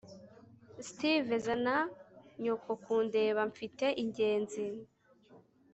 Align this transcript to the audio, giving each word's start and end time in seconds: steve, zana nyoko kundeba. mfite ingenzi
steve, 0.89 1.33
zana 1.45 1.75
nyoko 2.43 2.69
kundeba. 2.83 3.41
mfite 3.51 3.85
ingenzi 4.01 4.65